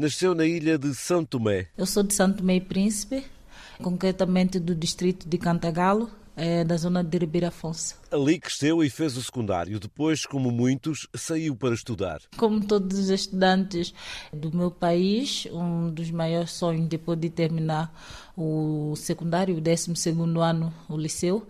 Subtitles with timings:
[0.00, 1.68] nasceu na ilha de São Tomé.
[1.76, 3.22] Eu sou de São Tomé e Príncipe,
[3.82, 7.96] concretamente do distrito de Cantagalo, é, da zona de Ribeira Afonso.
[8.10, 9.78] Ali cresceu e fez o secundário.
[9.78, 12.22] Depois, como muitos, saiu para estudar.
[12.38, 13.92] Como todos os estudantes
[14.32, 17.94] do meu país, um dos maiores sonhos depois de terminar
[18.34, 19.92] o secundário, o 12
[20.40, 21.46] ano, o liceu,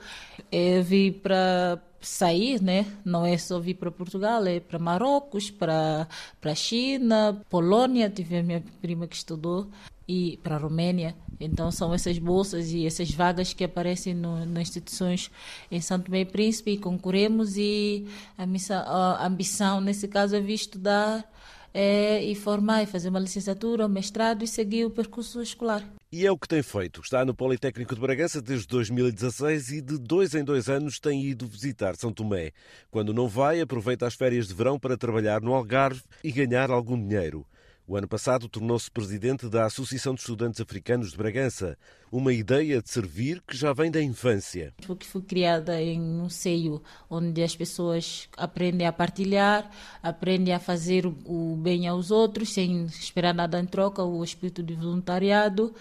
[0.50, 2.86] é vir para sair, né?
[3.04, 6.08] Não é só vir para Portugal, é para Marrocos, para
[6.40, 9.68] para China, Polônia, tive a minha prima que estudou
[10.08, 11.14] e para a Roménia.
[11.38, 15.30] Então são essas bolsas e essas vagas que aparecem no, nas instituições
[15.70, 18.06] em Santo Tomé e Príncipe e concorremos e
[18.36, 21.24] a, missa, a ambição nesse caso é vir estudar
[21.72, 25.99] é, e formar e fazer uma licenciatura, um mestrado e seguir o percurso escolar.
[26.12, 27.00] E é o que tem feito.
[27.00, 31.46] Está no Politécnico de Bragança desde 2016 e de dois em dois anos tem ido
[31.46, 32.50] visitar São Tomé.
[32.90, 37.00] Quando não vai, aproveita as férias de verão para trabalhar no Algarve e ganhar algum
[37.00, 37.46] dinheiro.
[37.90, 41.76] O ano passado tornou-se presidente da Associação de Estudantes Africanos de Bragança,
[42.12, 44.72] uma ideia de servir que já vem da infância.
[44.86, 49.68] Porque foi criada em um seio onde as pessoas aprendem a partilhar,
[50.00, 54.74] aprendem a fazer o bem aos outros sem esperar nada em troca, o espírito de
[54.74, 55.74] voluntariado.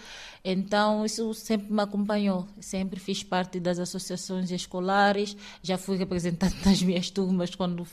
[0.44, 2.46] Então, isso sempre me acompanhou.
[2.60, 7.86] Sempre fiz parte das associações escolares, já fui representante das minhas turmas quando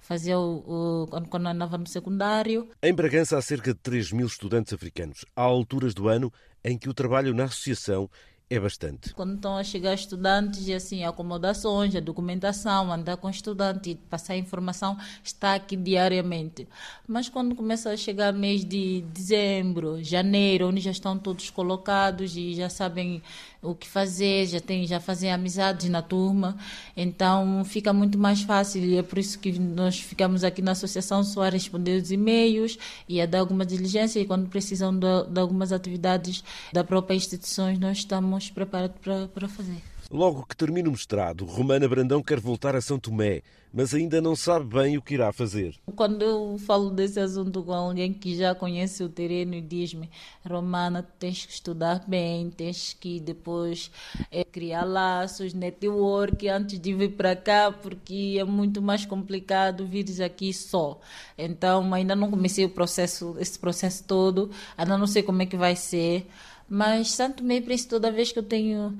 [0.00, 2.68] fazia o, o quando, andava no secundário.
[2.82, 5.24] Em Bragança há cerca de 3 mil estudantes africanos.
[5.34, 6.30] Há alturas do ano
[6.62, 8.10] em que o trabalho na associação
[8.48, 9.12] é bastante.
[9.12, 14.96] Quando estão a chegar estudantes, e assim, acomodações, a documentação, andar com estudante, passar informação,
[15.24, 16.68] está aqui diariamente.
[17.08, 22.54] Mas quando começa a chegar mês de dezembro, janeiro, onde já estão todos colocados e
[22.54, 23.20] já sabem
[23.60, 26.56] o que fazer, já tem, já fazem amizades na turma,
[26.96, 31.24] então fica muito mais fácil e é por isso que nós ficamos aqui na associação
[31.24, 32.78] só a responder os e-mails
[33.08, 37.74] e a dar alguma diligência e quando precisam de, de algumas atividades da própria instituição
[37.78, 39.82] nós estamos preparados para, para fazer.
[40.10, 43.42] Logo que termina o mestrado, Romana Brandão quer voltar a São Tomé,
[43.74, 45.74] mas ainda não sabe bem o que irá fazer.
[45.96, 50.08] Quando eu falo desse assunto com alguém que já conhece o terreno e diz-me,
[50.48, 53.90] Romana, tens que estudar bem, tens que depois
[54.30, 60.06] é, criar laços, network antes de vir para cá, porque é muito mais complicado vir
[60.22, 61.00] aqui só.
[61.36, 65.56] Então, ainda não comecei o processo, esse processo todo, ainda não sei como é que
[65.56, 66.28] vai ser.
[66.68, 68.96] Mas Santo Tomé, toda vez que eu tenho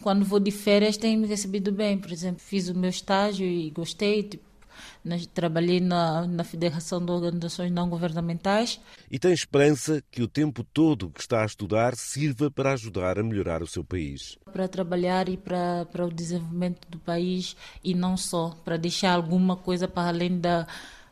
[0.00, 1.98] quando vou de férias tem me recebido bem.
[1.98, 4.22] Por exemplo, fiz o meu estágio e gostei.
[4.22, 4.44] Tipo,
[5.34, 8.80] trabalhei na, na Federação de Organizações Não Governamentais.
[9.10, 13.22] E tem esperança que o tempo todo que está a estudar sirva para ajudar a
[13.22, 14.38] melhorar o seu país.
[14.52, 19.56] Para trabalhar e para, para o desenvolvimento do país e não só, para deixar alguma
[19.56, 20.66] coisa para além da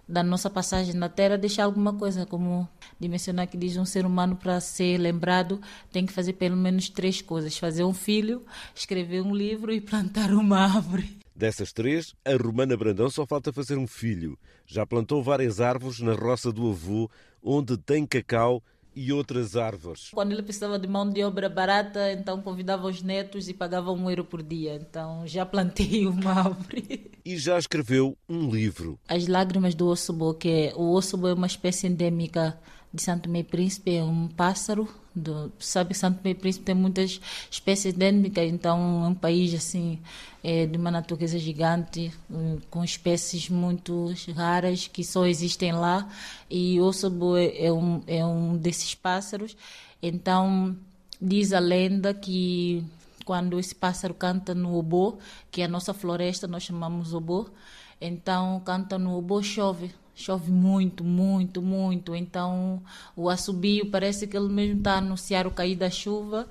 [0.08, 2.66] da nossa passagem na Terra deixar alguma coisa, como
[2.98, 5.60] de mencionar que diz um ser humano para ser lembrado
[5.92, 8.44] tem que fazer pelo menos três coisas: fazer um filho,
[8.74, 11.18] escrever um livro e plantar uma árvore.
[11.34, 14.36] Dessas três, a Romana Brandão só falta fazer um filho.
[14.66, 17.08] Já plantou várias árvores na roça do avô,
[17.40, 18.60] onde tem cacau
[18.94, 20.10] e outras árvores.
[20.12, 24.10] Quando ele precisava de mão de obra barata, então convidava os netos e pagava um
[24.10, 24.74] euro por dia.
[24.74, 27.12] Então já plantei uma árvore.
[27.24, 28.98] E já escreveu um livro.
[29.06, 32.58] As Lágrimas do Ossobo, que é, o Ossobo é uma espécie endêmica
[32.92, 34.88] de Santo Tomé Príncipe, é um pássaro.
[35.14, 39.98] Do, sabe que Santo Tomé Príncipe tem muitas espécies endêmicas, então é um país assim
[40.42, 42.12] é, de uma natureza gigante,
[42.70, 46.08] com espécies muito raras que só existem lá.
[46.48, 49.56] E o Osobo é, é, um, é um desses pássaros.
[50.02, 50.76] Então,
[51.20, 52.84] diz a lenda que
[53.24, 55.18] quando esse pássaro canta no obô,
[55.50, 57.48] que é a nossa floresta, nós chamamos obô,
[58.00, 62.14] então canta no obô, chove chove muito, muito, muito.
[62.14, 62.82] Então
[63.16, 66.48] o assobio parece que ele mesmo está a anunciar o cair da chuva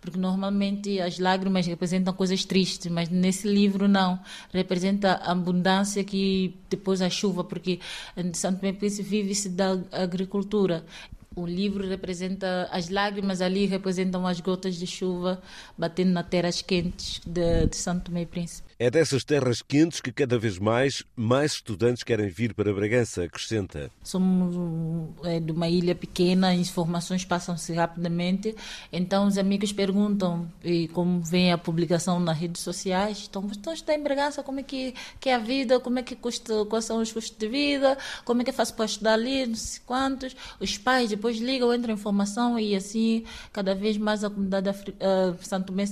[0.00, 4.18] porque normalmente as lágrimas representam coisas tristes, mas nesse livro não,
[4.52, 7.80] representa a abundância que depois a chuva, porque
[8.32, 10.84] Santo Tomé vive-se da agricultura.
[11.36, 15.40] O livro representa as lágrimas ali representam as gotas de chuva
[15.76, 18.69] batendo nas terras quentes de, de Santo e Príncipe.
[18.82, 23.90] É dessas terras quentes que cada vez mais mais estudantes querem vir para Bragança, acrescenta.
[24.02, 24.56] Somos
[25.22, 28.56] é, de uma ilha pequena, as informações passam-se rapidamente,
[28.90, 33.94] então os amigos perguntam, e como vem a publicação nas redes sociais, então, então está
[33.94, 37.02] em Bragança, como é que, que é a vida, como é que custa, quais são
[37.02, 40.34] os custos de vida, como é que faço para estudar ali, não sei quantos.
[40.58, 45.66] Os pais depois ligam, entra informação e assim cada vez mais a comunidade uh, Santo
[45.66, 45.84] Tomé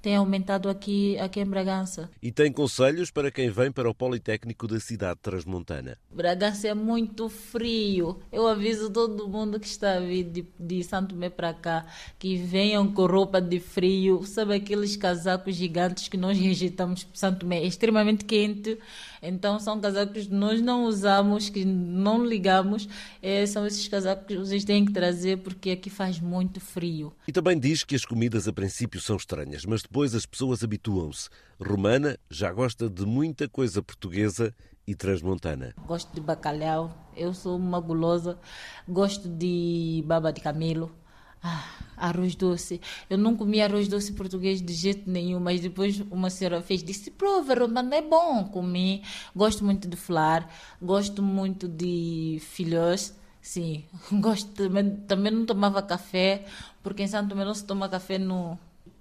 [0.00, 2.08] tem aumentado aqui, aqui em Bragança.
[2.22, 5.98] E tem conselhos para quem vem para o Politécnico da cidade transmontana.
[6.10, 8.20] Bragança é muito frio.
[8.30, 11.86] Eu aviso todo mundo que está a vir de, de Santo Tomé para cá
[12.18, 14.24] que venham com roupa de frio.
[14.24, 17.58] Sabe aqueles casacos gigantes que nós rejeitamos para Santo Tomé?
[17.58, 18.78] É extremamente quente.
[19.20, 22.88] Então são casacos que nós não usamos, que não ligamos.
[23.20, 27.12] É, são esses casacos que vocês têm que trazer porque aqui faz muito frio.
[27.26, 31.30] E também diz que as comidas a princípio são estranhas, mas depois as pessoas habituam-se.
[31.58, 34.54] Romana já gosta de muita coisa portuguesa
[34.86, 35.74] e transmontana.
[35.86, 38.38] Gosto de bacalhau, eu sou uma gulosa,
[38.86, 40.94] gosto de baba de camelo.
[41.42, 41.64] Ah,
[41.96, 42.82] arroz doce.
[43.08, 47.10] Eu não comi arroz doce português de jeito nenhum, mas depois uma senhora fez, disse,
[47.10, 48.44] prova, Romana, é bom.
[48.44, 49.02] Comi.
[49.34, 50.52] Gosto muito de flar,
[50.82, 53.14] gosto muito de filhos.
[53.40, 53.84] Sim,
[54.20, 56.44] gosto também, também não tomava café,
[56.82, 58.58] porque em Santo Tomé não se toma café no,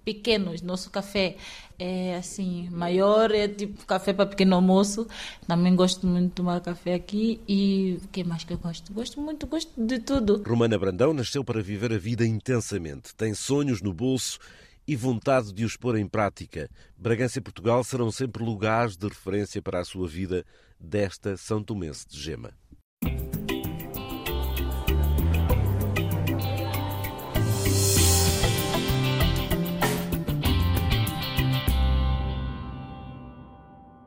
[0.07, 0.61] pequenos.
[0.61, 1.35] Nosso café
[1.77, 5.05] é assim, maior, é tipo café para pequeno almoço.
[5.45, 8.93] Também gosto muito de tomar café aqui e o que mais que eu gosto?
[8.93, 10.41] Gosto muito, gosto de tudo.
[10.47, 13.13] Romana Brandão nasceu para viver a vida intensamente.
[13.13, 14.39] Tem sonhos no bolso
[14.87, 16.69] e vontade de os pôr em prática.
[16.97, 20.45] Bragança e Portugal serão sempre lugares de referência para a sua vida
[20.79, 22.53] desta São Tomense de Gema.